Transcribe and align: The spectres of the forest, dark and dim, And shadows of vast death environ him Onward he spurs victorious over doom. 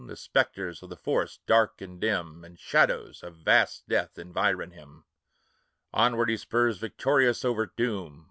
The 0.03 0.15
spectres 0.17 0.81
of 0.81 0.89
the 0.89 0.97
forest, 0.97 1.41
dark 1.45 1.79
and 1.79 2.01
dim, 2.01 2.43
And 2.43 2.57
shadows 2.57 3.21
of 3.21 3.35
vast 3.35 3.87
death 3.87 4.17
environ 4.17 4.71
him 4.71 5.05
Onward 5.93 6.29
he 6.31 6.37
spurs 6.37 6.79
victorious 6.79 7.45
over 7.45 7.67
doom. 7.67 8.19